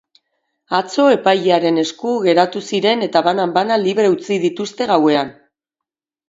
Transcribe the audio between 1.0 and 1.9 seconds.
epailearen